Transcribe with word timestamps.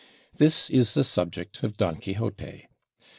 This 0.35 0.67
is 0.71 0.95
the 0.95 1.03
subject 1.03 1.61
of 1.61 1.77
'Don 1.77 1.97
Quixote.' 1.97 2.65